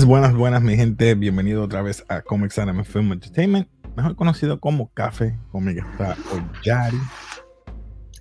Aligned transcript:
Buenas, 0.00 0.08
buenas, 0.08 0.34
buenas, 0.34 0.62
mi 0.62 0.76
gente. 0.76 1.14
Bienvenido 1.14 1.62
otra 1.62 1.82
vez 1.82 2.06
a 2.08 2.22
Comics 2.22 2.58
Anime 2.58 2.84
Film 2.84 3.12
Entertainment, 3.12 3.68
mejor 3.98 4.16
conocido 4.16 4.58
como 4.58 4.88
Café. 4.94 5.38
Conmigo 5.52 5.82
está 5.92 6.16
hoy 6.32 6.42
Yari. 6.64 6.96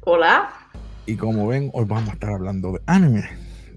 Hola. 0.01 0.49
Y 1.05 1.15
como 1.15 1.47
ven, 1.47 1.69
hoy 1.73 1.85
vamos 1.85 2.09
a 2.09 2.13
estar 2.13 2.31
hablando 2.31 2.73
de 2.73 2.81
anime. 2.85 3.23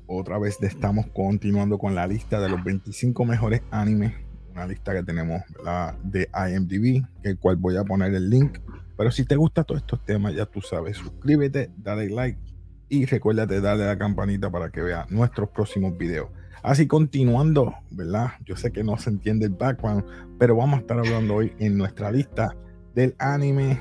Otra 0.09 0.37
vez 0.41 0.61
estamos 0.63 1.07
continuando 1.15 1.79
con 1.79 1.95
la 1.95 2.09
lista 2.09 2.41
de 2.41 2.49
los 2.49 2.65
25 2.65 3.25
mejores 3.25 3.63
animes. 3.71 4.13
Una 4.51 4.67
lista 4.67 4.93
que 4.93 5.05
tenemos 5.05 5.43
la 5.63 5.97
de 6.03 6.29
IMDb, 6.35 7.07
el 7.23 7.39
cual 7.39 7.55
voy 7.55 7.77
a 7.77 7.85
poner 7.85 8.13
el 8.15 8.29
link. 8.29 8.59
Pero 8.97 9.13
si 9.13 9.25
te 9.25 9.37
gustan 9.37 9.65
todos 9.65 9.81
estos 9.81 10.05
temas, 10.05 10.35
ya 10.35 10.47
tú 10.47 10.61
sabes, 10.61 10.97
suscríbete, 10.97 11.71
dale 11.77 12.11
like 12.11 12.52
y 12.93 13.07
recuérdate 13.07 13.63
darle 13.63 13.85
a 13.85 13.87
la 13.87 13.99
campanita 13.99 14.51
para 14.51 14.69
que 14.69 14.83
veas 14.83 15.11
nuestros 15.11 15.49
próximos 15.49 15.97
videos. 15.97 16.29
Así 16.63 16.87
continuando, 16.87 17.75
¿verdad? 17.91 18.33
Yo 18.45 18.55
sé 18.55 18.71
que 18.71 18.85
no 18.85 18.99
se 18.99 19.09
entiende 19.09 19.47
el 19.47 19.53
background, 19.53 20.05
pero 20.39 20.57
vamos 20.57 20.77
a 20.77 20.81
estar 20.83 20.99
hablando 20.99 21.37
hoy 21.37 21.55
en 21.59 21.79
nuestra 21.79 22.13
lista 22.13 22.55
del 22.95 23.15
anime 23.19 23.81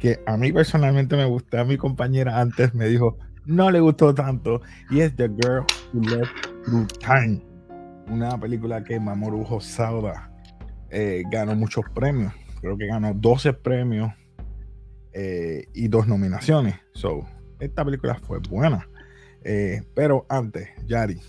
que 0.00 0.18
a 0.26 0.36
mí 0.36 0.52
personalmente 0.52 1.16
me 1.16 1.24
gusta. 1.24 1.62
Mi 1.64 1.76
compañera 1.76 2.40
antes 2.40 2.74
me 2.74 2.88
dijo, 2.88 3.16
no 3.46 3.70
le 3.70 3.78
gustó 3.78 4.12
tanto, 4.12 4.60
y 4.90 5.02
es 5.02 5.14
The 5.14 5.28
Girl 5.28 5.64
Who 5.94 6.00
Left 6.02 6.64
Through 6.64 6.88
Time. 6.98 7.40
Una 8.08 8.40
película 8.40 8.82
que 8.82 8.98
Mamoru 8.98 9.44
Hosoda 9.48 10.32
eh, 10.90 11.22
ganó 11.30 11.54
muchos 11.54 11.84
premios. 11.94 12.32
Creo 12.60 12.76
que 12.76 12.88
ganó 12.88 13.14
12 13.14 13.52
premios 13.52 14.12
eh, 15.12 15.66
y 15.74 15.86
dos 15.86 16.08
nominaciones. 16.08 16.74
So, 16.92 17.24
esta 17.60 17.84
película 17.84 18.14
fue 18.26 18.38
buena. 18.38 18.88
Eh, 19.44 19.82
pero 19.94 20.26
antes, 20.28 20.68
Yari, 20.86 21.20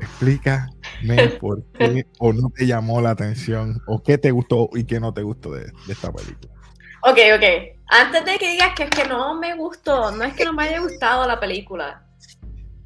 explícame 0.00 1.28
por 1.40 1.64
qué 1.72 2.06
o 2.18 2.32
no 2.32 2.50
te 2.50 2.66
llamó 2.66 3.00
la 3.00 3.10
atención 3.10 3.80
o 3.86 4.02
qué 4.02 4.18
te 4.18 4.30
gustó 4.30 4.68
y 4.74 4.84
qué 4.84 5.00
no 5.00 5.12
te 5.12 5.22
gustó 5.22 5.52
de, 5.52 5.70
esta 5.88 6.12
película. 6.12 6.52
Ok, 7.02 7.18
ok. 7.36 7.44
Antes 7.90 8.24
de 8.24 8.38
que 8.38 8.50
digas 8.50 8.74
que 8.74 8.84
es 8.84 8.90
que 8.90 9.08
no 9.08 9.38
me 9.38 9.54
gustó, 9.54 10.10
no 10.10 10.24
es 10.24 10.34
que 10.34 10.44
no 10.44 10.52
me 10.52 10.64
haya 10.64 10.80
gustado 10.80 11.26
la 11.26 11.38
película. 11.38 12.04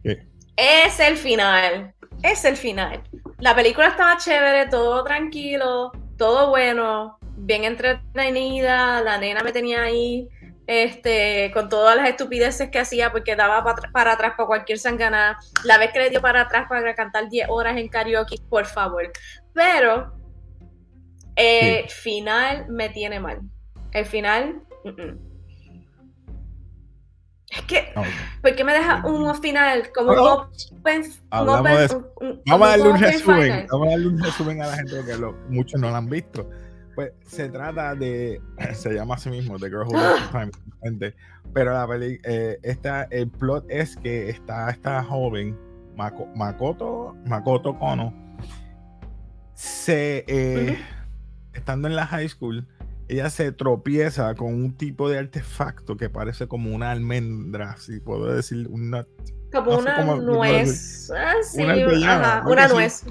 ¿Qué? 0.03 0.27
Es 0.57 1.01
el 1.01 1.17
final. 1.17 1.95
Es 2.23 2.45
el 2.45 2.57
final. 2.57 3.03
La 3.39 3.55
película 3.55 3.89
estaba 3.89 4.17
chévere, 4.19 4.69
todo 4.69 5.03
tranquilo, 5.03 5.91
todo 6.17 6.51
bueno, 6.51 7.19
bien 7.37 7.65
entretenida. 7.65 9.01
La 9.03 9.19
nena 9.19 9.43
me 9.43 9.51
tenía 9.51 9.83
ahí 9.83 10.29
este, 10.67 11.51
con 11.53 11.69
todas 11.69 11.97
las 11.97 12.09
estupideces 12.09 12.71
que 12.71 12.79
hacía 12.79 13.11
porque 13.11 13.37
daba 13.37 13.65
para, 13.65 14.13
atrás 14.13 14.35
para 14.37 14.47
cualquier 14.47 14.79
sangana. 14.79 15.39
La 15.65 15.79
vez 15.79 15.93
que 15.93 15.99
le 15.99 16.11
dio 16.11 16.21
para 16.21 16.43
atrás 16.43 16.67
para 16.69 16.95
cantar 16.95 17.29
10 17.29 17.49
horas 17.51 17.77
en 17.77 17.89
karaoke, 17.89 18.37
por 18.49 18.67
favor. 18.67 19.11
Pero 19.53 20.13
el 21.37 21.89
final 21.89 22.67
me 22.69 22.89
tiene 22.89 23.21
mal. 23.21 23.41
El 23.93 24.07
final... 24.07 24.63
Es 27.51 27.61
que, 27.67 27.93
¿por 28.41 28.57
qué 28.57 28.65
me 28.65 28.73
deja 28.73 29.05
un 29.05 29.35
final 29.43 29.93
como 29.93 30.13
open, 30.13 31.05
vamos 31.29 31.67
a 31.67 32.71
darle 32.71 32.89
un 32.89 32.99
resumen. 32.99 33.67
Vamos 33.71 33.89
a 33.89 33.91
darle 33.91 34.07
un 34.07 34.23
resumen 34.23 34.63
a 34.63 34.67
la 34.69 34.77
gente 34.77 34.97
porque 34.97 35.35
muchos 35.51 35.79
no 35.79 35.91
lo 35.91 35.97
han 35.97 36.09
visto. 36.09 36.49
Pues 37.03 37.13
se 37.27 37.49
trata 37.49 37.95
de, 37.95 38.41
se 38.75 38.93
llama 38.95 39.15
así 39.15 39.29
mismo, 39.31 39.59
The 39.59 39.67
Girl 39.67 39.87
Who 39.87 39.99
Time, 40.31 41.13
pero 41.53 41.73
la 41.73 41.87
peli, 41.87 42.21
eh, 42.25 42.59
esta, 42.63 43.05
el 43.05 43.29
plot 43.29 43.67
es 43.69 43.97
que 43.97 44.29
está 44.31 44.71
esta 44.71 45.03
joven, 45.03 45.59
Makoto, 45.97 47.17
Makoto 47.27 47.77
Kono, 47.79 48.15
se, 49.55 50.25
eh, 50.29 50.79
estando 51.53 51.89
en 51.89 51.97
la 51.97 52.07
high 52.07 52.29
school, 52.29 52.67
ella 53.09 53.29
se 53.31 53.51
tropieza 53.51 54.35
con 54.37 54.55
un 54.55 54.77
tipo 54.77 55.11
de 55.11 55.19
artefacto 55.19 55.97
que 55.97 56.09
parece 56.09 56.47
como 56.47 56.75
una 56.75 56.93
almendra, 56.93 57.77
si 57.79 57.99
puedo 58.01 58.33
decir, 58.33 58.69
una... 58.71 59.07
Como 59.53 59.79
una 59.79 60.03
nuez. 60.17 61.11
Ah, 61.15 61.35
una, 61.55 62.43
una 62.47 62.69
nuez. 62.69 63.05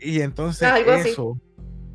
Y 0.00 0.20
entonces 0.20 0.66
eso 0.86 1.38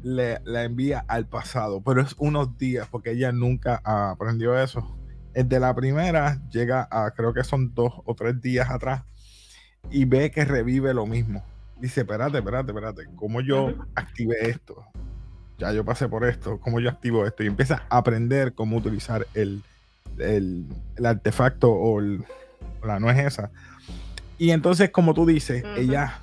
le, 0.03 0.39
la 0.45 0.63
envía 0.63 1.03
al 1.07 1.27
pasado, 1.27 1.81
pero 1.81 2.01
es 2.01 2.15
unos 2.17 2.57
días 2.57 2.87
porque 2.89 3.11
ella 3.11 3.31
nunca 3.31 3.81
aprendió 3.83 4.57
eso. 4.57 4.97
El 5.33 5.49
de 5.49 5.59
la 5.59 5.75
primera 5.75 6.41
llega 6.49 6.87
a, 6.89 7.11
creo 7.11 7.33
que 7.33 7.43
son 7.43 7.73
dos 7.73 7.93
o 8.05 8.15
tres 8.15 8.41
días 8.41 8.69
atrás, 8.69 9.03
y 9.91 10.05
ve 10.05 10.31
que 10.31 10.45
revive 10.45 10.93
lo 10.93 11.05
mismo. 11.05 11.43
Dice, 11.79 12.01
espérate, 12.01 12.39
espérate, 12.39 12.71
espérate, 12.71 13.05
¿cómo 13.15 13.41
yo 13.41 13.73
activé 13.95 14.49
esto? 14.49 14.83
Ya 15.57 15.71
yo 15.71 15.85
pasé 15.85 16.07
por 16.07 16.25
esto, 16.25 16.59
¿cómo 16.59 16.79
yo 16.79 16.89
activo 16.89 17.25
esto? 17.25 17.43
Y 17.43 17.47
empieza 17.47 17.83
a 17.89 17.97
aprender 17.97 18.53
cómo 18.53 18.77
utilizar 18.77 19.27
el, 19.33 19.63
el, 20.17 20.65
artefacto 21.03 21.71
o 21.71 22.01
la 22.01 22.99
no 22.99 23.09
es 23.09 23.17
esa. 23.19 23.51
Y 24.37 24.51
entonces, 24.51 24.91
como 24.91 25.13
tú 25.13 25.25
dices, 25.25 25.63
ella 25.77 26.19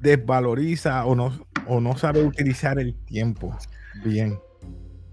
desvaloriza 0.00 1.04
o 1.06 1.14
no, 1.14 1.46
o 1.66 1.80
no 1.80 1.96
sabe 1.96 2.22
utilizar 2.22 2.78
el 2.78 2.94
tiempo 3.04 3.56
bien 4.04 4.38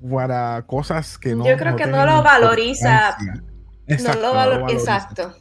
para 0.10 0.64
cosas 0.66 1.18
que 1.18 1.36
no. 1.36 1.46
Yo 1.46 1.58
creo 1.58 1.76
que 1.76 1.86
no 1.86 2.06
lo 2.06 2.24
valoriza. 2.24 3.18
Exacto, 3.88 4.22
no 4.22 4.28
lo, 4.28 4.34
valoriza. 4.34 4.96
Exacto. 4.96 5.36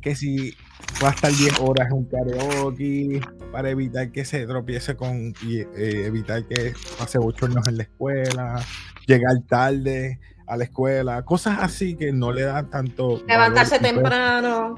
Que 0.00 0.14
si 0.14 0.56
va 1.02 1.08
a 1.08 1.12
estar 1.12 1.30
10 1.30 1.60
horas 1.60 1.88
en 1.88 1.92
un 1.92 2.04
karaoke 2.06 3.20
para 3.50 3.70
evitar 3.70 4.10
que 4.10 4.24
se 4.24 4.46
tropiece 4.46 4.96
con 4.96 5.34
y 5.42 5.58
eh, 5.58 6.06
evitar 6.06 6.44
que 6.46 6.72
pase 6.98 7.18
bochornos 7.18 7.66
en 7.68 7.76
la 7.78 7.82
escuela, 7.82 8.64
llegar 9.06 9.36
tarde 9.48 10.20
a 10.46 10.56
la 10.56 10.64
escuela, 10.64 11.22
cosas 11.22 11.58
así 11.60 11.96
que 11.96 12.12
no 12.12 12.32
le 12.32 12.42
dan 12.42 12.70
tanto. 12.70 13.22
Levantarse 13.26 13.78
temprano. 13.78 14.76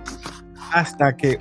Hasta 0.73 1.17
que 1.17 1.39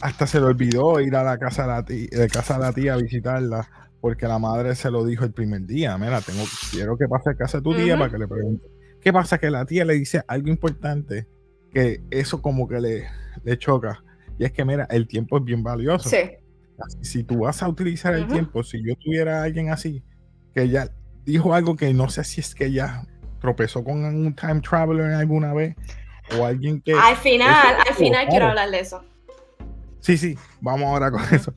hasta 0.00 0.26
se 0.26 0.40
le 0.40 0.46
olvidó 0.46 1.00
ir 1.00 1.14
a 1.16 1.22
la 1.22 1.38
casa 1.38 1.62
de 1.62 1.68
la 1.68 1.84
tía, 1.84 2.08
de 2.10 2.28
casa 2.28 2.54
de 2.54 2.60
la 2.60 2.72
tía 2.72 2.94
a 2.94 2.96
visitarla 2.96 3.68
porque 4.00 4.26
la 4.26 4.38
madre 4.38 4.74
se 4.74 4.90
lo 4.90 5.04
dijo 5.04 5.24
el 5.24 5.32
primer 5.32 5.66
día. 5.66 5.96
Mira, 5.98 6.20
tengo, 6.20 6.42
quiero 6.70 6.96
que 6.96 7.06
pase 7.06 7.30
a 7.30 7.34
casa 7.34 7.58
de 7.58 7.64
tu 7.64 7.74
tía 7.74 7.98
para 7.98 8.10
que 8.10 8.18
le 8.18 8.26
pregunte. 8.26 8.66
¿Qué 9.00 9.12
pasa? 9.12 9.38
Que 9.38 9.50
la 9.50 9.64
tía 9.66 9.84
le 9.84 9.94
dice 9.94 10.22
algo 10.26 10.48
importante 10.48 11.26
que 11.72 12.02
eso 12.10 12.40
como 12.40 12.66
que 12.66 12.80
le, 12.80 13.08
le 13.44 13.58
choca. 13.58 14.02
Y 14.38 14.44
es 14.44 14.52
que, 14.52 14.64
mira, 14.64 14.86
el 14.90 15.06
tiempo 15.06 15.38
es 15.38 15.44
bien 15.44 15.62
valioso. 15.62 16.08
Sí. 16.08 16.16
Si 17.02 17.24
tú 17.24 17.40
vas 17.40 17.62
a 17.62 17.68
utilizar 17.68 18.14
el 18.14 18.26
tiempo, 18.26 18.62
si 18.62 18.82
yo 18.82 18.96
tuviera 18.96 19.40
a 19.40 19.44
alguien 19.44 19.70
así, 19.70 20.02
que 20.54 20.62
ella 20.62 20.90
dijo 21.26 21.52
algo 21.52 21.76
que 21.76 21.92
no 21.92 22.08
sé 22.08 22.24
si 22.24 22.40
es 22.40 22.54
que 22.54 22.66
ella 22.66 23.02
tropezó 23.38 23.84
con 23.84 24.02
un 24.02 24.34
time 24.34 24.62
traveler 24.62 25.12
alguna 25.12 25.52
vez 25.52 25.76
o 26.38 26.46
alguien 26.46 26.80
que... 26.80 26.94
Al 26.94 27.16
final, 27.16 27.76
al 27.86 27.94
final 27.94 28.28
quiero 28.28 28.46
hablar 28.46 28.70
de 28.70 28.80
eso. 28.80 29.04
Sí, 30.00 30.18
sí, 30.18 30.36
vamos 30.60 30.86
ahora 30.88 31.10
con 31.10 31.22
eso. 31.32 31.54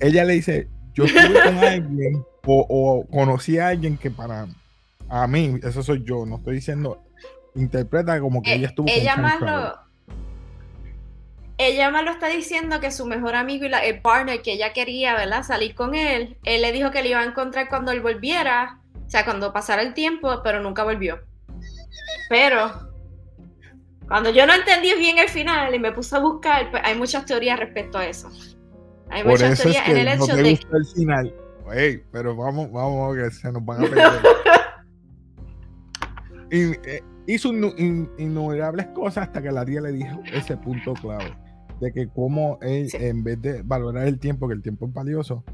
Ella 0.00 0.24
le 0.24 0.34
dice, 0.34 0.68
yo 0.94 1.04
estuve 1.04 1.42
con 1.42 1.58
alguien 1.58 2.24
o, 2.46 3.06
conocí 3.10 3.58
a 3.58 3.68
alguien 3.68 3.96
que 3.96 4.10
para 4.10 4.46
a 5.08 5.26
mí, 5.26 5.58
eso 5.62 5.82
soy 5.82 6.02
yo, 6.04 6.26
no 6.26 6.36
estoy 6.36 6.56
diciendo, 6.56 7.02
interpreta 7.54 8.18
como 8.20 8.42
que 8.42 8.54
ella 8.54 8.68
estuvo 8.68 8.88
ella 8.88 9.14
con 9.14 9.22
más 9.22 9.40
lo, 9.40 9.78
Ella 11.58 11.90
más 11.90 12.04
lo 12.04 12.10
está 12.10 12.28
diciendo 12.28 12.80
que 12.80 12.90
su 12.90 13.06
mejor 13.06 13.36
amigo 13.36 13.64
y 13.64 13.68
la, 13.68 13.84
el 13.84 14.00
partner 14.00 14.42
que 14.42 14.52
ella 14.52 14.72
quería, 14.72 15.14
¿verdad? 15.14 15.42
Salir 15.42 15.74
con 15.74 15.94
él, 15.94 16.36
él 16.44 16.62
le 16.62 16.72
dijo 16.72 16.90
que 16.90 17.02
le 17.02 17.10
iba 17.10 17.20
a 17.20 17.24
encontrar 17.24 17.68
cuando 17.68 17.92
él 17.92 18.00
volviera, 18.00 18.80
o 19.06 19.10
sea, 19.10 19.24
cuando 19.24 19.52
pasara 19.52 19.82
el 19.82 19.94
tiempo, 19.94 20.40
pero 20.42 20.60
nunca 20.60 20.84
volvió. 20.84 21.20
Pero 22.28 22.93
cuando 24.08 24.30
yo 24.30 24.46
no 24.46 24.54
entendí 24.54 24.94
bien 24.98 25.18
el 25.18 25.28
final 25.28 25.74
y 25.74 25.78
me 25.78 25.92
puse 25.92 26.16
a 26.16 26.18
buscar, 26.18 26.70
pues 26.70 26.82
hay 26.84 26.96
muchas 26.96 27.24
teorías 27.24 27.58
respecto 27.58 27.98
a 27.98 28.06
eso. 28.06 28.30
Hay 29.10 29.24
muchas 29.24 29.58
teorías 29.58 29.88
en 29.88 29.96
el 29.96 30.08
hecho 30.08 30.36
de 30.36 30.50
el 30.50 30.86
final. 30.94 31.34
pero 32.12 32.36
vamos, 32.36 32.70
vamos, 32.70 33.16
que 33.16 33.30
se 33.30 33.50
nos 33.50 33.64
van 33.64 33.84
a 33.84 33.88
perder. 33.88 34.20
y, 36.50 36.88
eh, 36.88 37.02
hizo 37.26 37.50
innumerables 37.52 38.86
cosas 38.88 39.28
hasta 39.28 39.40
que 39.40 39.50
la 39.50 39.64
tía 39.64 39.80
le 39.80 39.92
dijo 39.92 40.20
ese 40.32 40.56
punto 40.56 40.92
clave 40.94 41.34
de 41.80 41.92
que 41.92 42.08
como 42.08 42.58
él, 42.60 42.88
en 42.92 43.24
vez 43.24 43.40
de 43.40 43.62
valorar 43.62 44.06
el 44.06 44.18
tiempo, 44.18 44.46
que 44.46 44.54
el 44.54 44.62
tiempo 44.62 44.86
es 44.86 44.92
valioso, 44.92 45.44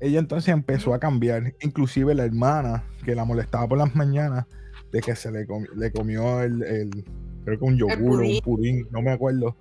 ella 0.00 0.18
entonces 0.18 0.52
empezó 0.52 0.92
a 0.92 1.00
cambiar. 1.00 1.54
Inclusive 1.60 2.14
la 2.14 2.24
hermana 2.24 2.84
que 3.04 3.14
la 3.14 3.24
molestaba 3.24 3.66
por 3.66 3.78
las 3.78 3.94
mañanas 3.96 4.44
de 4.92 5.00
que 5.00 5.16
se 5.16 5.32
le, 5.32 5.46
le 5.74 5.92
comió 5.92 6.42
el 6.42 7.04
creo 7.46 7.58
que 7.60 7.64
un 7.64 7.78
yogur 7.78 8.22
o 8.22 8.26
un 8.26 8.40
purín, 8.40 8.88
no 8.90 9.00
me 9.00 9.12
acuerdo. 9.12 9.56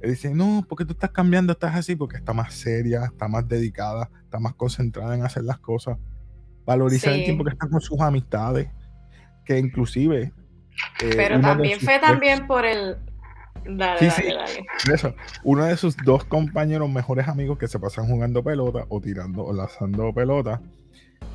Él 0.00 0.10
dice, 0.10 0.34
no, 0.34 0.64
porque 0.66 0.86
tú 0.86 0.92
estás 0.94 1.10
cambiando, 1.10 1.52
estás 1.52 1.76
así, 1.76 1.94
porque 1.94 2.16
está 2.16 2.32
más 2.32 2.54
seria, 2.54 3.04
está 3.04 3.28
más 3.28 3.46
dedicada, 3.46 4.10
está 4.24 4.40
más 4.40 4.54
concentrada 4.54 5.14
en 5.14 5.22
hacer 5.22 5.44
las 5.44 5.58
cosas. 5.58 5.98
Valorizar 6.64 7.12
el 7.12 7.24
tiempo 7.24 7.44
que 7.44 7.50
está 7.50 7.68
con 7.68 7.80
sus 7.80 8.00
amistades, 8.00 8.68
que 9.44 9.58
inclusive... 9.58 10.32
Eh, 11.02 11.12
Pero 11.14 11.40
también 11.40 11.78
fue 11.78 11.98
también 11.98 12.46
por 12.46 12.64
el... 12.64 12.96
Dale, 13.68 13.98
Sí, 13.98 14.06
dale, 14.06 14.46
sí. 14.46 14.60
dale. 14.86 14.94
Eso, 14.94 15.14
uno 15.44 15.64
de 15.64 15.76
sus 15.76 15.96
dos 16.04 16.24
compañeros 16.24 16.88
mejores 16.90 17.28
amigos 17.28 17.58
que 17.58 17.68
se 17.68 17.78
pasan 17.78 18.06
jugando 18.06 18.42
pelota 18.42 18.86
o 18.88 19.00
tirando 19.00 19.44
o 19.44 19.52
lanzando 19.52 20.12
pelota, 20.14 20.62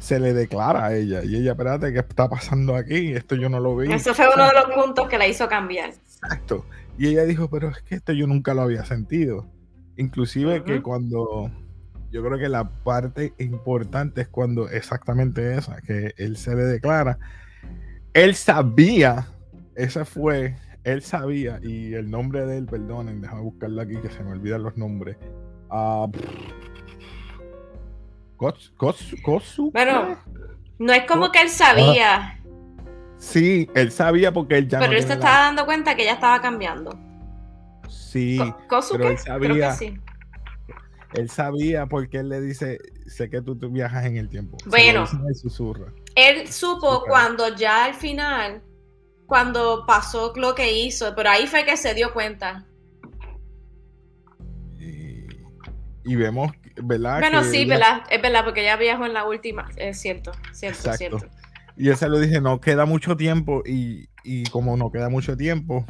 se 0.02 0.20
le 0.20 0.34
declara 0.34 0.88
a 0.88 0.96
ella. 0.96 1.24
Y 1.24 1.36
ella, 1.36 1.52
espérate, 1.52 1.94
¿qué 1.94 2.00
está 2.00 2.28
pasando 2.28 2.76
aquí? 2.76 3.14
Esto 3.14 3.36
yo 3.36 3.50
no 3.50 3.60
lo 3.60 3.78
vi. 3.78 3.94
Eso 3.94 4.16
fue 4.16 4.26
uno 4.34 4.48
de 4.48 4.54
los 4.54 4.66
puntos 4.76 5.08
que 5.08 5.18
la 5.18 5.28
hizo 5.28 5.48
cambiar. 5.48 5.92
Exacto. 5.92 6.66
Y 6.98 7.08
ella 7.08 7.24
dijo, 7.24 7.50
pero 7.50 7.70
es 7.70 7.82
que 7.84 7.96
esto 7.96 8.12
yo 8.12 8.26
nunca 8.26 8.56
lo 8.56 8.64
había 8.64 8.84
sentido. 8.84 9.46
Inclusive 9.98 10.64
que 10.64 10.76
Ujú. 10.76 10.84
cuando, 10.84 11.52
yo 12.12 12.24
creo 12.24 12.40
que 12.40 12.50
la 12.50 12.68
parte 12.84 13.34
importante 13.38 14.22
es 14.22 14.28
cuando 14.28 14.68
exactamente 14.70 15.56
esa, 15.56 15.80
que 15.82 16.16
él 16.18 16.36
se 16.36 16.56
le 16.56 16.64
declara. 16.64 17.20
Él 18.16 18.34
sabía, 18.34 19.28
ese 19.76 20.04
fue, 20.04 20.56
él 20.84 21.04
sabía, 21.04 21.60
y 21.62 21.94
el 21.94 22.10
nombre 22.10 22.44
de 22.48 22.58
él, 22.58 22.66
perdonen, 22.66 23.22
déjame 23.22 23.42
buscarlo 23.42 23.82
aquí 23.84 23.98
que 23.98 24.10
se 24.10 24.24
me 24.24 24.32
olvidan 24.32 24.64
los 24.64 24.76
nombres. 24.78 25.16
Ah, 25.70 26.08
Kos- 28.42 28.74
Kos- 28.76 29.22
Kosu- 29.22 29.72
Bueno, 29.72 30.18
no 30.80 30.94
es 30.94 31.04
como 31.06 31.32
que 31.32 31.42
él 31.44 31.50
sabía, 31.50 32.40
Sí, 33.20 33.70
él 33.76 33.92
sabía 33.92 34.34
porque 34.34 34.58
él 34.58 34.68
ya 34.68 34.80
pero 34.80 34.94
no 34.94 34.98
él 34.98 35.04
se 35.04 35.10
la- 35.10 35.14
estaba 35.14 35.38
dando 35.46 35.66
cuenta 35.66 35.96
que 35.96 36.02
ella 36.02 36.14
estaba 36.14 36.42
cambiando. 36.42 37.00
Sí, 37.88 38.40
¿Kosuke? 38.68 38.98
pero 38.98 39.10
él 39.12 39.18
Creo 39.24 39.40
que 39.40 39.48
sabía- 39.48 39.74
sí. 39.74 40.00
Él 41.14 41.30
sabía 41.30 41.86
porque 41.86 42.18
él 42.18 42.30
le 42.30 42.42
dice, 42.42 42.80
sé 43.06 43.30
que 43.30 43.42
tú, 43.44 43.56
tú 43.56 43.70
viajas 43.70 44.06
en 44.06 44.18
el 44.18 44.28
tiempo. 44.28 44.58
Bueno. 44.66 45.06
Él 46.16 46.48
supo 46.48 47.04
cuando 47.06 47.56
ya 47.56 47.86
al 47.86 47.94
final, 47.94 48.64
cuando 49.28 49.86
pasó 49.86 50.34
lo 50.36 50.56
que 50.56 50.74
hizo, 50.74 51.14
pero 51.16 51.30
ahí 51.30 51.46
fue 51.46 51.64
que 51.64 51.78
se 51.78 51.94
dio 51.94 52.12
cuenta. 52.12 52.66
Y 56.04 56.16
vemos, 56.16 56.52
¿verdad? 56.82 57.20
Bueno, 57.20 57.40
que 57.40 57.46
sí, 57.46 57.66
verdad, 57.66 58.04
es 58.10 58.22
verdad, 58.22 58.44
porque 58.44 58.62
ella 58.62 58.78
viajó 58.78 59.06
en 59.06 59.14
la 59.14 59.26
última, 59.26 59.70
es 59.78 60.00
cierto, 60.00 60.32
cierto, 60.52 60.78
Exacto. 60.90 61.20
cierto. 61.20 61.36
Y 61.78 61.94
se 61.96 62.10
lo 62.10 62.20
dice, 62.20 62.42
no 62.42 62.60
queda 62.60 62.86
mucho 62.86 63.16
tiempo 63.16 63.64
y, 63.66 64.08
y 64.24 64.44
como 64.46 64.76
no 64.78 64.92
queda 64.92 65.10
mucho 65.10 65.38
tiempo, 65.38 65.86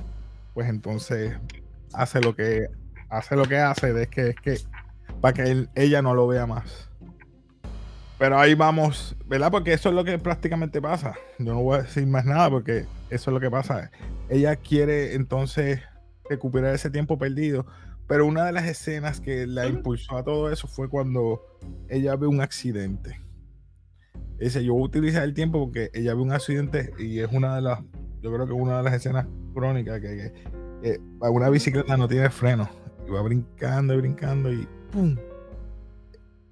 pues 0.54 0.70
entonces 0.70 1.34
hace 1.94 2.22
lo 2.22 2.36
que 2.36 2.68
hace 3.10 3.36
lo 3.36 3.46
que 3.46 3.58
hace, 3.58 4.02
es 4.02 4.08
que 4.08 4.30
es 4.30 4.36
que 4.38 4.58
para 5.20 5.34
que 5.34 5.44
él- 5.44 5.70
ella 5.76 6.02
no 6.02 6.14
lo 6.14 6.28
vea 6.28 6.46
más. 6.46 6.90
Pero 8.18 8.40
ahí 8.40 8.54
vamos, 8.54 9.16
¿verdad? 9.26 9.50
Porque 9.52 9.74
eso 9.74 9.90
es 9.90 9.96
lo 9.96 10.04
que 10.04 10.18
prácticamente 10.20 10.80
pasa. 10.82 11.16
Yo 11.40 11.54
no 11.54 11.62
voy 11.64 11.80
a 11.80 11.82
decir 11.82 12.06
más 12.06 12.24
nada 12.24 12.50
porque 12.52 12.86
eso 13.10 13.32
es 13.32 13.34
lo 13.34 13.40
que 13.40 13.50
pasa. 13.50 13.90
Ella 14.30 14.56
quiere 14.56 15.16
entonces 15.16 15.82
recuperar 16.30 16.76
ese 16.76 16.90
tiempo 16.92 17.18
perdido. 17.18 17.66
Pero 18.08 18.26
una 18.26 18.46
de 18.46 18.52
las 18.52 18.66
escenas 18.66 19.22
que 19.22 19.48
la 19.48 19.68
impulsó 19.68 20.18
a 20.18 20.24
todo 20.24 20.52
eso 20.52 20.68
fue 20.68 20.90
cuando 20.90 21.42
ella 21.90 22.16
ve 22.16 22.28
un 22.28 22.42
accidente. 22.42 23.22
Dice, 24.38 24.64
yo 24.66 24.74
voy 24.74 24.84
a 24.84 24.86
utilizar 24.86 25.24
el 25.24 25.34
tiempo 25.34 25.60
porque 25.66 25.92
ella 25.94 26.14
ve 26.16 26.22
un 26.22 26.32
accidente 26.34 26.92
y 26.98 27.20
es 27.20 27.32
una 27.32 27.56
de 27.56 27.62
las, 27.62 27.80
yo 28.22 28.34
creo 28.34 28.48
que 28.48 28.54
una 28.54 28.78
de 28.78 28.84
las 28.84 28.94
escenas 28.96 29.28
crónicas 29.54 30.02
que, 30.02 30.34
que- 30.82 31.00
una 31.22 31.50
bicicleta 31.50 31.96
no 31.96 32.08
tiene 32.08 32.30
freno 32.32 32.68
y 33.08 33.12
va 33.12 33.22
brincando 33.22 33.94
y 33.94 33.98
brincando 33.98 34.52
y 34.52 34.68
¡pum! 34.92 35.16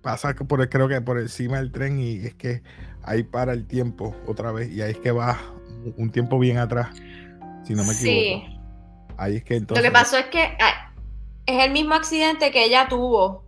Pasa 0.02 0.34
por 0.34 0.62
el- 0.62 0.69
creo 0.69 0.88
que 0.88 1.02
por 1.02 1.19
encima 1.19 1.57
del 1.57 1.72
tren 1.72 2.00
y 2.00 2.18
es 2.18 2.36
que 2.36 2.62
ahí 3.04 3.24
para 3.24 3.54
el 3.54 3.66
tiempo 3.66 4.16
otra 4.28 4.52
vez 4.52 4.72
y 4.72 4.81
ahí 4.81 4.92
es 4.92 5.00
que 5.00 5.12
va 5.12 5.38
un 5.98 6.12
tiempo 6.12 6.38
bien 6.40 6.57
atrás, 6.57 6.95
si 7.63 7.74
no 7.74 7.84
me 7.84 7.94
equivoco. 7.94 7.98
Sí, 7.98 8.44
Ahí 9.18 9.36
es 9.38 9.44
que 9.44 9.56
entonces... 9.57 9.84
lo 9.84 9.90
que 9.90 9.94
pasó 9.94 10.18
es 10.18 10.28
que 10.28 10.42
ah, 10.42 10.89
es 11.50 11.66
el 11.66 11.72
mismo 11.72 11.96
accidente 11.96 12.51
que 12.51 12.63
ella 12.63 12.88
tuvo. 12.88 13.44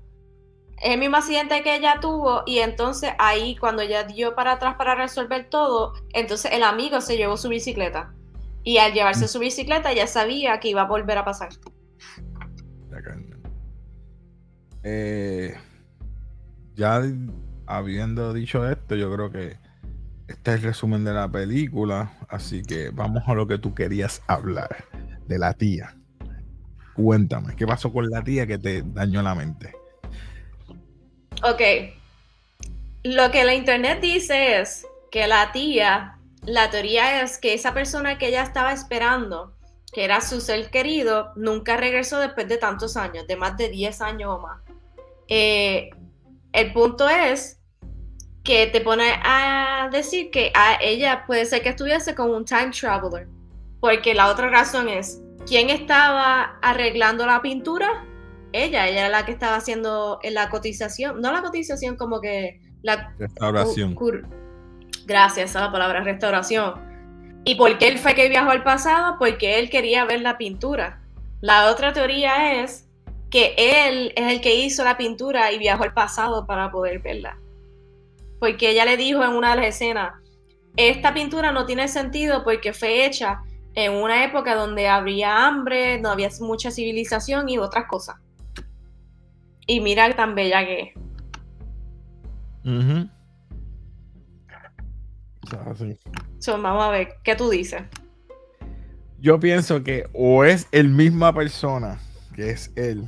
Es 0.82 0.94
el 0.94 1.00
mismo 1.00 1.18
accidente 1.18 1.62
que 1.62 1.76
ella 1.76 2.00
tuvo 2.02 2.42
y 2.48 2.58
entonces 2.58 3.12
ahí 3.20 3.56
cuando 3.56 3.84
ella 3.84 4.04
dio 4.04 4.34
para 4.34 4.54
atrás 4.54 4.76
para 4.76 4.96
resolver 4.96 5.48
todo, 5.50 5.94
entonces 6.14 6.52
el 6.52 6.64
amigo 6.64 7.00
se 7.02 7.18
llevó 7.18 7.38
su 7.38 7.50
bicicleta. 7.50 8.16
Y 8.64 8.78
al 8.78 8.94
llevarse 8.94 9.28
su 9.28 9.38
bicicleta 9.38 9.94
ya 9.94 10.08
sabía 10.08 10.60
que 10.60 10.70
iba 10.70 10.82
a 10.82 10.88
volver 10.88 11.20
a 11.20 11.26
pasar. 11.26 11.50
Eh, 14.84 15.56
ya 16.74 17.04
habiendo 17.68 18.34
dicho 18.34 18.68
esto, 18.68 18.96
yo 18.96 19.14
creo 19.14 19.32
que 19.32 19.58
este 20.28 20.52
es 20.52 20.58
el 20.58 20.64
resumen 20.64 21.04
de 21.04 21.14
la 21.14 21.32
película. 21.32 22.18
Así 22.30 22.64
que 22.64 22.90
vamos 22.90 23.24
a 23.28 23.36
lo 23.36 23.46
que 23.46 23.60
tú 23.60 23.76
querías 23.76 24.24
hablar 24.28 24.86
de 25.28 25.38
la 25.38 25.54
tía. 25.54 26.01
Cuéntame, 27.02 27.56
¿qué 27.56 27.66
pasó 27.66 27.92
con 27.92 28.10
la 28.10 28.24
tía 28.24 28.46
que 28.46 28.58
te 28.58 28.84
dañó 28.86 29.22
la 29.22 29.34
mente? 29.34 29.74
Ok. 31.44 31.62
Lo 33.04 33.32
que 33.32 33.44
la 33.44 33.56
internet 33.56 34.00
dice 34.02 34.60
es 34.60 34.86
que 35.10 35.28
la 35.28 35.52
tía, 35.52 36.20
la 36.44 36.70
teoría 36.70 37.24
es 37.24 37.38
que 37.40 37.54
esa 37.54 37.74
persona 37.74 38.18
que 38.18 38.28
ella 38.28 38.44
estaba 38.44 38.72
esperando, 38.72 39.54
que 39.92 40.04
era 40.04 40.22
su 40.22 40.40
ser 40.40 40.70
querido, 40.70 41.32
nunca 41.36 41.78
regresó 41.78 42.20
después 42.20 42.48
de 42.48 42.58
tantos 42.58 42.96
años, 42.96 43.26
de 43.28 43.36
más 43.36 43.58
de 43.58 43.70
10 43.70 44.02
años 44.02 44.30
o 44.36 44.40
más. 44.40 44.62
Eh, 45.28 45.90
el 46.54 46.74
punto 46.74 47.10
es 47.10 47.60
que 48.44 48.68
te 48.68 48.82
pone 48.82 49.12
a 49.24 49.90
decir 49.92 50.30
que 50.30 50.52
a 50.54 50.78
ella 50.82 51.26
puede 51.26 51.46
ser 51.46 51.62
que 51.64 51.70
estuviese 51.70 52.14
con 52.14 52.30
un 52.30 52.46
time 52.46 52.72
traveler, 52.72 53.28
porque 53.80 54.14
la 54.14 54.30
otra 54.30 54.50
razón 54.50 54.90
es, 54.90 55.22
¿quién 55.48 55.70
estaba 55.70 56.58
arreglando 56.62 57.26
la 57.26 57.42
pintura? 57.42 58.06
ella, 58.54 58.86
ella 58.90 59.00
era 59.08 59.10
la 59.10 59.26
que 59.26 59.32
estaba 59.32 59.56
haciendo 59.56 60.20
la 60.30 60.50
cotización, 60.50 61.22
no 61.22 61.32
la 61.32 61.42
cotización 61.42 61.96
como 61.96 62.20
que 62.20 62.60
la 62.82 63.14
Restauración. 63.18 63.96
cur- 63.96 64.28
gracias 65.06 65.56
a 65.56 65.62
la 65.62 65.72
palabra 65.72 66.02
restauración. 66.04 66.74
¿Y 67.46 67.56
por 67.56 67.78
qué 67.78 67.88
él 67.88 67.98
fue 67.98 68.14
que 68.14 68.28
viajó 68.28 68.50
al 68.52 68.64
pasado? 68.64 69.16
Porque 69.20 69.58
él 69.58 69.70
quería 69.70 70.04
ver 70.04 70.20
la 70.22 70.38
pintura. 70.38 71.02
La 71.40 71.72
otra 71.72 71.94
teoría 71.94 72.62
es 72.62 72.90
que 73.30 73.56
él 73.58 74.12
es 74.18 74.34
el 74.34 74.42
que 74.42 74.54
hizo 74.56 74.84
la 74.84 74.98
pintura 74.98 75.50
y 75.54 75.58
viajó 75.58 75.84
al 75.84 75.94
pasado 75.94 76.46
para 76.46 76.70
poder 76.72 77.00
verla. 77.00 77.38
Porque 78.40 78.72
ella 78.72 78.84
le 78.84 78.98
dijo 78.98 79.24
en 79.24 79.32
una 79.32 79.52
de 79.52 79.56
las 79.62 79.66
escenas, 79.68 80.12
esta 80.76 81.14
pintura 81.14 81.54
no 81.54 81.66
tiene 81.66 81.88
sentido 81.88 82.44
porque 82.44 82.74
fue 82.74 83.06
hecha 83.06 83.42
en 83.76 83.94
una 83.94 84.26
época 84.26 84.56
donde 84.56 84.88
había 84.88 85.48
hambre, 85.48 86.00
no 86.00 86.10
había 86.10 86.30
mucha 86.42 86.72
civilización 86.72 87.50
y 87.50 87.58
otras 87.58 87.86
cosas. 87.88 88.18
Y 89.68 89.80
mira 89.80 90.14
tan 90.16 90.36
bella 90.36 90.66
que 90.66 90.82
es. 90.82 90.96
Ujú. 92.66 93.10
O 95.44 95.48
sea, 95.48 95.62
así. 95.72 95.98
So, 96.40 96.62
vamos 96.62 96.84
a 96.84 96.90
ver, 96.90 97.16
¿qué 97.24 97.36
tú 97.36 97.50
dices? 97.50 97.84
Yo 99.20 99.40
pienso 99.40 99.84
que 99.84 100.10
o 100.14 100.44
es 100.44 100.68
el 100.72 100.90
misma 100.90 101.34
persona, 101.34 102.00
que 102.36 102.50
es 102.50 102.74
él, 102.76 103.08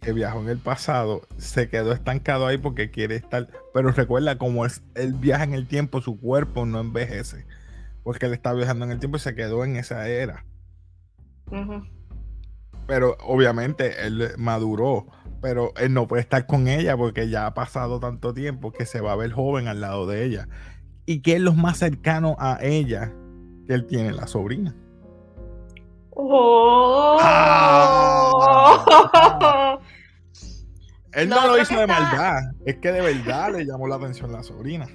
que 0.00 0.12
viajó 0.12 0.40
en 0.40 0.48
el 0.48 0.58
pasado, 0.58 1.22
se 1.36 1.68
quedó 1.68 1.92
estancado 1.92 2.46
ahí 2.46 2.58
porque 2.58 2.90
quiere 2.90 3.16
estar. 3.16 3.48
Pero 3.72 3.90
recuerda, 3.92 4.38
como 4.38 4.64
es 4.64 4.82
él 4.94 5.14
viaja 5.14 5.44
en 5.44 5.54
el 5.54 5.66
tiempo, 5.66 6.00
su 6.00 6.18
cuerpo 6.18 6.64
no 6.66 6.80
envejece. 6.80 7.46
Porque 8.04 8.26
él 8.26 8.32
está 8.34 8.52
viajando 8.52 8.84
en 8.84 8.92
el 8.92 8.98
tiempo 9.00 9.16
y 9.16 9.20
se 9.20 9.34
quedó 9.34 9.64
en 9.64 9.74
esa 9.76 10.06
era. 10.08 10.44
Pero 12.86 13.16
obviamente 13.24 14.06
él 14.06 14.30
maduró. 14.36 15.06
Pero 15.40 15.72
él 15.76 15.92
no 15.92 16.06
puede 16.08 16.22
estar 16.22 16.46
con 16.46 16.68
ella 16.68 16.96
porque 16.96 17.28
ya 17.28 17.46
ha 17.46 17.54
pasado 17.54 17.98
tanto 18.00 18.32
tiempo 18.32 18.70
que 18.72 18.86
se 18.86 19.00
va 19.00 19.12
a 19.12 19.16
ver 19.16 19.32
joven 19.32 19.68
al 19.68 19.80
lado 19.80 20.06
de 20.06 20.24
ella. 20.24 20.48
¿Y 21.06 21.20
qué 21.20 21.34
es 21.34 21.40
lo 21.40 21.52
más 21.52 21.78
cercano 21.78 22.34
a 22.38 22.58
ella 22.62 23.12
que 23.66 23.74
él 23.74 23.86
tiene? 23.86 24.12
La 24.12 24.26
sobrina. 24.26 24.74
Oh. 26.10 27.18
Ah. 27.20 28.30
Él 31.12 31.28
no, 31.28 31.40
No, 31.42 31.46
lo 31.48 31.58
hizo 31.62 31.68
que 31.70 31.76
de 31.76 31.82
está- 31.82 32.00
maldad. 32.00 32.42
Es 32.66 32.76
que 32.78 32.90
de 32.90 33.00
verdad 33.00 33.52
le 33.52 33.64
llamó 33.66 33.86
la 33.86 33.94
atención 33.96 34.32
la 34.32 34.42
sobrina. 34.42 34.88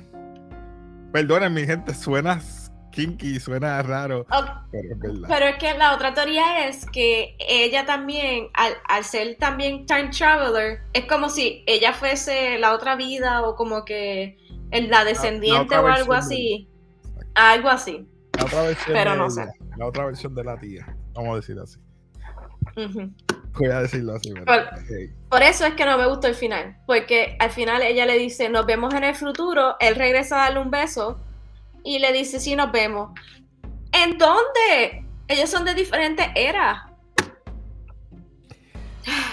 Perdonen, 1.13 1.54
mi 1.54 1.66
gente, 1.66 1.94
suena 1.94 2.42
kinky, 2.91 3.39
suena 3.39 3.81
raro, 3.84 4.25
pero 4.72 4.89
es 4.93 5.00
verdad. 5.00 5.27
Pero 5.29 5.46
es 5.46 5.55
que 5.58 5.74
la 5.77 5.93
otra 5.96 6.13
teoría 6.13 6.67
es 6.67 6.86
que 6.91 7.36
ella 7.39 7.86
también, 7.86 8.48
al, 8.53 8.74
al 8.88 9.03
ser 9.03 9.38
también 9.39 9.86
time 9.86 10.10
traveler, 10.10 10.81
es 10.93 11.05
como 11.05 11.29
si 11.29 11.63
ella 11.67 11.93
fuese 11.93 12.58
la 12.60 12.74
otra 12.74 12.96
vida 12.96 13.41
o 13.48 13.55
como 13.55 13.86
que 13.86 14.38
la 14.72 15.03
descendiente 15.03 15.75
o 15.77 15.86
algo 15.88 16.10
versión 16.10 16.10
de- 16.10 16.15
así. 16.17 16.69
Algo 17.36 17.69
así. 17.69 18.08
La 18.38 18.46
otra 18.46 18.62
versión 18.63 18.93
pero 18.93 19.12
de 19.12 19.17
no 19.17 19.25
ella, 19.25 19.34
sé. 19.46 19.51
La 19.77 19.86
otra 19.88 20.05
versión 20.05 20.36
de 20.36 20.43
la 20.43 20.58
tía. 20.58 20.96
Vamos 21.13 21.34
a 21.34 21.36
decir 21.38 21.58
así. 21.60 21.79
Voy 23.58 23.67
a 23.67 23.81
decirlo 23.81 24.15
así. 24.15 24.34
Por 25.29 25.41
eso 25.41 25.65
es 25.65 25.74
que 25.74 25.86
no 25.86 25.98
me 25.98 26.08
gustó 26.08 26.27
el 26.27 26.36
final. 26.36 26.77
Porque 26.86 27.36
al 27.39 27.50
final 27.51 27.81
ella 27.81 28.05
le 28.05 28.17
dice, 28.17 28.50
nos 28.50 28.65
vemos 28.65 28.93
en 28.93 29.03
el 29.03 29.15
futuro. 29.15 29.75
Él 29.79 29.96
regresa 29.96 30.36
a 30.38 30.46
darle 30.46 30.60
un 30.62 30.72
beso 30.72 31.19
y 31.83 32.00
le 32.00 32.12
dice, 32.13 32.39
sí, 32.39 32.55
nos 32.55 32.71
vemos. 32.71 33.12
¿En 33.91 34.17
dónde? 34.17 35.05
Ellos 35.27 35.50
son 35.50 35.65
de 35.65 35.74
diferentes 35.74 36.27
eras. 36.36 36.83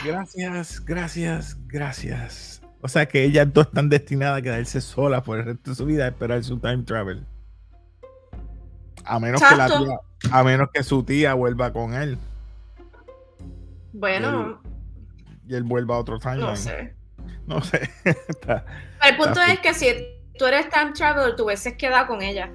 Gracias, 0.05 0.85
gracias, 0.85 1.57
gracias. 1.67 2.63
O 2.81 2.89
sea 2.89 3.07
que 3.07 3.25
ellas 3.25 3.53
dos 3.53 3.67
están 3.67 3.89
destinadas 3.89 4.39
a 4.39 4.43
quedarse 4.43 4.81
solas 4.81 5.23
por 5.23 5.39
el 5.39 5.45
resto 5.45 5.71
de 5.71 5.77
su 5.77 5.87
vida 5.87 6.05
a 6.05 6.09
esperar 6.09 6.45
su 6.45 6.59
time 6.59 6.83
travel. 6.85 7.27
A 9.05 9.19
menos 9.19 9.43
que 9.43 9.57
la 9.57 9.67
tía, 9.67 9.99
a 10.31 10.45
menos 10.45 10.69
que 10.73 10.83
su 10.83 11.03
tía 11.03 11.35
vuelva 11.35 11.73
con 11.73 11.95
él. 11.95 12.19
Bueno. 13.93 14.61
Y 15.49 15.55
él, 15.55 15.63
vuelva 15.63 15.97
a 15.97 15.99
otro 15.99 16.19
timeline. 16.19 16.47
No 16.47 16.57
sé. 16.57 16.95
No 17.47 17.63
sé. 17.63 17.91
el 18.05 19.17
punto 19.17 19.41
es 19.41 19.61
que 19.61 19.75
si 19.75 19.87
tú 20.39 20.47
eres 20.47 20.69
time 20.71 20.93
traveler, 20.93 21.37
tú 21.37 21.45
hubieses 21.45 21.75
quedado 21.75 22.07
con 22.07 22.23
ella. 22.23 22.51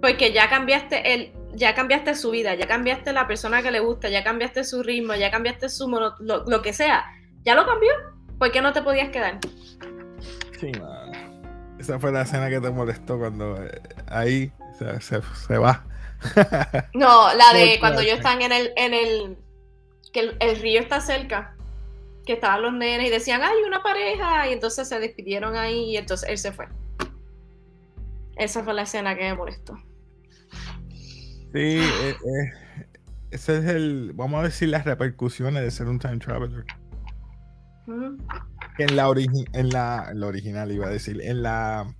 Porque 0.00 0.32
ya 0.32 0.48
cambiaste 0.48 1.14
el, 1.14 1.32
ya 1.54 1.74
cambiaste 1.74 2.14
su 2.14 2.30
vida, 2.30 2.54
ya 2.54 2.66
cambiaste 2.66 3.12
la 3.12 3.26
persona 3.26 3.62
que 3.62 3.70
le 3.70 3.80
gusta, 3.80 4.08
ya 4.08 4.24
cambiaste 4.24 4.64
su 4.64 4.82
ritmo, 4.82 5.14
ya 5.14 5.30
cambiaste 5.30 5.68
su 5.68 5.88
mono, 5.88 6.14
lo, 6.20 6.62
que 6.62 6.72
sea. 6.72 7.04
Ya 7.44 7.54
lo 7.54 7.66
cambió. 7.66 7.90
¿Por 8.38 8.50
qué 8.50 8.60
no 8.60 8.72
te 8.72 8.82
podías 8.82 9.10
quedar? 9.10 9.38
Sí, 10.58 10.72
man. 10.80 11.12
Esa 11.78 11.98
fue 11.98 12.12
la 12.12 12.22
escena 12.22 12.48
que 12.48 12.60
te 12.60 12.70
molestó 12.70 13.18
cuando 13.18 13.62
eh, 13.62 13.80
ahí 14.08 14.52
se, 14.78 15.58
va. 15.58 15.84
no, 16.94 17.34
la 17.34 17.52
de 17.52 17.78
cuando 17.80 18.00
ellos 18.00 18.18
están 18.18 18.40
en 18.42 18.52
el, 18.52 18.72
en 18.76 18.94
el, 18.94 19.36
que 20.12 20.34
el, 20.38 20.60
río 20.60 20.80
está 20.80 21.00
cerca, 21.00 21.56
que 22.24 22.34
estaban 22.34 22.62
los 22.62 22.72
nenes 22.72 23.08
y 23.08 23.10
decían, 23.10 23.42
hay 23.42 23.62
una 23.66 23.82
pareja, 23.82 24.48
y 24.48 24.52
entonces 24.52 24.88
se 24.88 24.98
despidieron 24.98 25.56
ahí 25.56 25.90
y 25.90 25.96
entonces 25.96 26.28
él 26.28 26.38
se 26.38 26.52
fue. 26.52 26.66
Esa 28.36 28.64
fue 28.64 28.74
la 28.74 28.82
escena 28.82 29.14
que 29.14 29.22
me 29.22 29.34
molestó. 29.34 29.76
Sí, 31.52 31.78
eh, 31.78 32.10
eh, 32.10 32.52
ese 33.30 33.58
es 33.58 33.64
el, 33.66 34.12
vamos 34.14 34.40
a 34.40 34.44
decir 34.44 34.68
las 34.68 34.84
repercusiones 34.84 35.62
de 35.62 35.70
ser 35.70 35.86
un 35.86 35.98
time 35.98 36.18
traveler. 36.18 36.64
En 37.86 38.96
la, 38.96 39.08
en 39.52 39.68
la, 39.70 40.08
en 40.10 40.20
la 40.20 40.26
original 40.26 40.72
iba 40.72 40.86
a 40.86 40.90
decir, 40.90 41.20
en 41.22 41.42
la 41.42 41.94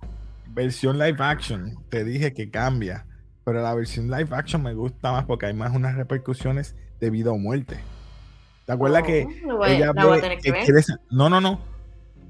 versión 0.47 0.97
live 0.97 1.17
action, 1.19 1.77
te 1.89 2.03
dije 2.03 2.33
que 2.33 2.49
cambia, 2.49 3.05
pero 3.43 3.61
la 3.61 3.73
versión 3.73 4.09
live 4.09 4.29
action 4.31 4.63
me 4.63 4.73
gusta 4.73 5.11
más 5.11 5.25
porque 5.25 5.45
hay 5.45 5.53
más 5.53 5.73
unas 5.75 5.95
repercusiones 5.95 6.75
de 6.99 7.09
vida 7.09 7.31
o 7.31 7.37
muerte. 7.37 7.77
¿Te 8.65 8.73
acuerdas 8.73 9.03
que 9.03 9.27
ella 9.67 9.91
ve 9.93 10.39
que, 10.41 10.83
no, 11.11 11.29
no, 11.29 11.39
no. 11.39 11.74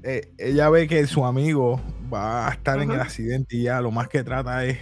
Eh, 0.02 0.32
ella 0.38 0.70
ve 0.70 0.86
que 0.86 1.06
su 1.06 1.24
amigo 1.24 1.80
va 2.12 2.48
a 2.48 2.52
estar 2.52 2.80
en 2.80 2.90
el 2.90 3.00
accidente 3.00 3.56
y 3.56 3.64
ya 3.64 3.80
lo 3.80 3.90
más 3.90 4.08
que 4.08 4.22
trata 4.22 4.64
es, 4.64 4.78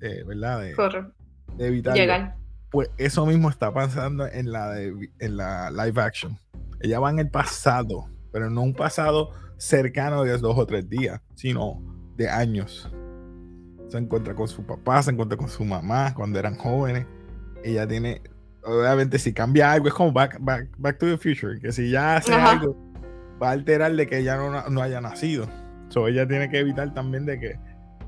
eh, 0.00 0.22
¿verdad? 0.26 0.60
De, 0.60 1.66
evitar. 1.66 1.94
Llegar. 1.94 2.36
Pues 2.70 2.88
eso 2.98 3.26
mismo 3.26 3.50
está 3.50 3.72
pasando 3.72 4.26
en 4.26 4.52
la, 4.52 4.80
en 4.80 5.36
la 5.36 5.70
live 5.70 6.00
action. 6.00 6.38
Ella 6.80 7.00
va 7.00 7.10
en 7.10 7.18
el 7.18 7.28
pasado, 7.28 8.08
pero 8.32 8.48
no 8.48 8.62
un 8.62 8.74
pasado 8.74 9.32
cercano 9.58 10.24
de 10.24 10.38
dos 10.38 10.56
o 10.56 10.66
tres 10.66 10.88
días, 10.88 11.20
sino 11.34 11.82
de 12.16 12.28
años. 12.28 12.90
Se 13.88 13.98
encuentra 13.98 14.34
con 14.34 14.48
su 14.48 14.64
papá, 14.64 15.02
se 15.02 15.10
encuentra 15.10 15.36
con 15.36 15.48
su 15.48 15.64
mamá 15.64 16.14
cuando 16.14 16.38
eran 16.38 16.56
jóvenes. 16.56 17.06
Ella 17.62 17.86
tiene, 17.86 18.22
obviamente, 18.62 19.18
si 19.18 19.32
cambia 19.32 19.72
algo, 19.72 19.88
es 19.88 19.94
como 19.94 20.12
Back, 20.12 20.38
back, 20.40 20.98
to 20.98 21.06
the 21.06 21.18
Future, 21.18 21.60
que 21.60 21.72
si 21.72 21.90
ya 21.90 22.16
hace 22.16 22.32
algo, 22.32 22.76
va 23.40 23.48
a 23.48 23.52
alterar 23.52 23.94
de 23.94 24.06
que 24.06 24.18
ella 24.18 24.36
no, 24.36 24.68
no 24.68 24.82
haya 24.82 25.00
nacido. 25.00 25.48
So, 25.88 26.06
ella 26.06 26.26
tiene 26.26 26.48
que 26.50 26.58
evitar 26.58 26.92
también 26.94 27.26
de 27.26 27.38
que. 27.40 27.58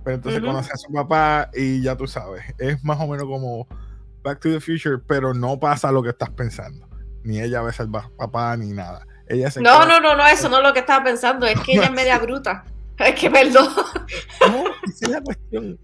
Pero 0.04 0.16
entonces 0.16 0.40
conoce 0.40 0.72
a 0.72 0.76
su 0.76 0.92
papá 0.92 1.50
y 1.54 1.80
ya 1.80 1.96
tú 1.96 2.06
sabes. 2.06 2.42
Es 2.58 2.82
más 2.82 2.98
o 3.00 3.06
menos 3.06 3.26
como 3.26 3.68
Back 4.24 4.40
to 4.40 4.50
the 4.50 4.60
Future, 4.60 4.98
pero 5.06 5.32
no 5.32 5.60
pasa 5.60 5.92
lo 5.92 6.02
que 6.02 6.10
estás 6.10 6.30
pensando. 6.30 6.88
Ni 7.22 7.40
ella 7.40 7.62
ve 7.62 7.72
al 7.78 7.90
papá 7.90 8.56
ni 8.56 8.72
nada. 8.72 9.06
Ella 9.28 9.48
no, 9.60 9.86
no, 9.86 10.00
no, 10.00 10.16
no, 10.16 10.26
eso 10.26 10.48
no 10.48 10.58
es 10.58 10.62
lo 10.64 10.72
que 10.72 10.80
estaba 10.80 11.04
pensando. 11.04 11.46
Es 11.46 11.58
que 11.60 11.72
ella 11.72 11.84
es 11.84 11.92
media 11.92 12.18
bruta. 12.18 12.64
Es 12.98 13.18
que 13.18 13.30
perdón. 13.30 13.68
No, 14.48 14.64
esa 14.88 15.06
es 15.06 15.08
la 15.08 15.20
cuestión. 15.20 15.78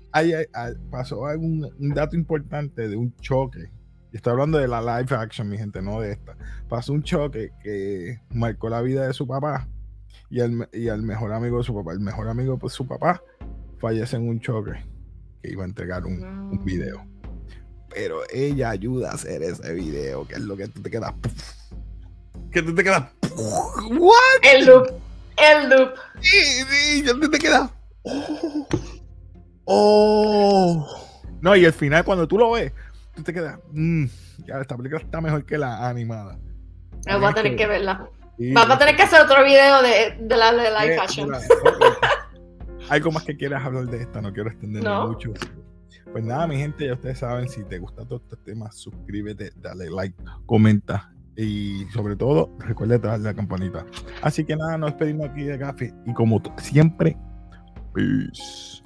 pasó 0.91 1.21
un, 1.21 1.69
un, 1.79 1.95
dato 1.95 2.17
importante 2.17 2.89
de 2.89 2.97
un 2.97 3.15
choque. 3.17 3.71
Y 4.13 4.17
estoy 4.17 4.33
hablando 4.33 4.59
de 4.59 4.69
la 4.69 4.81
live 4.81 5.15
action, 5.17 5.49
mi 5.49 5.59
gente, 5.59 5.83
no 5.83 6.01
de 6.01 6.13
esta. 6.13 6.37
Pasó 6.69 6.93
un 6.93 7.03
choque 7.03 7.53
que 7.63 8.21
marcó 8.31 8.69
la 8.69 8.81
vida 8.81 9.07
de 9.07 9.13
su 9.13 9.27
papá 9.27 9.69
y 10.31 10.41
el, 10.41 10.69
y 10.73 10.89
el 10.89 11.03
mejor 11.03 11.33
amigo 11.33 11.59
de 11.59 11.65
su 11.65 11.75
papá. 11.75 11.93
El 11.93 12.01
mejor 12.01 12.29
amigo 12.29 12.59
de 12.63 12.69
su 12.71 12.87
papá 12.87 13.23
fallece 13.79 14.17
en 14.17 14.29
un 14.29 14.41
choque 14.41 14.73
que 15.43 15.51
iba 15.51 15.65
a 15.65 15.67
entregar 15.67 16.07
un, 16.07 16.23
un 16.25 16.65
video. 16.65 17.07
Pero 17.91 18.21
ella 18.33 18.71
ayuda 18.71 19.11
a 19.11 19.15
hacer 19.15 19.43
ese 19.43 19.75
video, 19.75 20.27
que 20.27 20.35
es 20.35 20.41
lo 20.41 20.57
que 20.57 20.69
tú 20.69 20.81
te 20.81 20.91
quedas. 20.91 21.15
Que 22.51 22.63
tú 22.63 22.75
te 22.75 22.83
quedas. 22.83 23.11
¿What? 23.37 24.43
El 24.43 24.67
loop. 24.67 24.89
El 25.37 25.71
loop. 25.71 25.91
Sí, 26.21 26.39
sí, 26.69 27.05
ya 27.05 27.13
te 27.31 27.39
queda. 27.39 27.71
Oh. 29.65 30.87
No, 31.41 31.55
y 31.55 31.65
al 31.65 31.73
final, 31.73 32.05
cuando 32.05 32.27
tú 32.27 32.39
lo 32.39 32.53
ves, 32.53 32.73
tú 33.19 33.25
te 33.25 33.35
quedas. 33.35 33.59
Mm, 33.73 34.07
ya, 34.47 34.61
esta 34.61 34.77
película 34.77 35.01
está 35.03 35.21
mejor 35.21 35.45
que 35.45 35.59
la 35.59 35.89
animada. 35.89 36.39
Vamos 37.07 37.31
a 37.31 37.35
tener 37.35 37.57
que 37.57 37.67
verla. 37.67 38.09
Vamos 38.55 38.77
a 38.77 38.79
tener 38.79 38.97
que 38.97 39.03
hacer 39.03 39.21
otro 39.21 39.45
video 39.45 39.83
de, 39.83 40.17
de 40.21 40.37
la 40.37 40.53
de 40.53 40.71
live 40.71 40.97
fashion. 40.97 41.31
Algo 42.89 43.11
más 43.11 43.25
que 43.25 43.37
quieras 43.37 43.65
hablar 43.65 43.87
de 43.87 44.01
esta, 44.01 44.23
no 44.23 44.33
quiero 44.33 44.51
extenderme 44.51 45.07
mucho. 45.07 45.33
Pues 46.13 46.25
nada, 46.25 46.47
mi 46.47 46.57
gente, 46.57 46.87
ya 46.87 46.95
ustedes 46.95 47.19
saben, 47.19 47.49
si 47.49 47.65
te 47.65 47.79
gusta 47.79 48.05
todo 48.07 48.23
este 48.23 48.37
tema, 48.37 48.71
suscríbete, 48.71 49.53
dale 49.57 49.91
like, 49.91 50.17
comenta 50.47 51.13
y 51.37 51.85
sobre 51.93 52.17
todo, 52.17 52.51
recuerda 52.61 52.99
darle 52.99 53.25
la 53.25 53.35
campanita. 53.35 53.85
Así 54.23 54.45
que 54.45 54.57
nada, 54.57 54.79
nos 54.79 54.91
despedimos 54.91 55.29
aquí 55.29 55.43
de 55.43 55.59
Gafi. 55.59 55.93
Y 56.07 56.15
como 56.15 56.41
siempre, 56.59 57.17
peace. 57.93 58.83